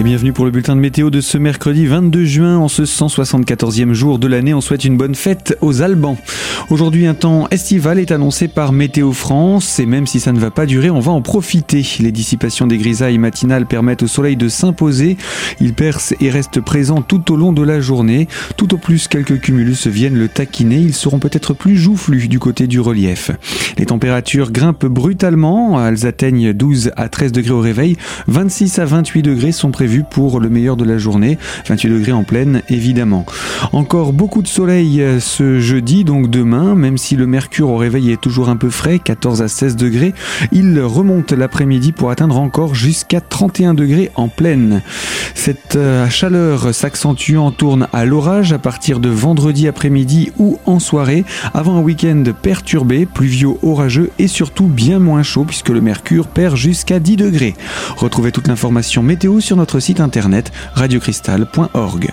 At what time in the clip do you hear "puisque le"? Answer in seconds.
55.44-55.80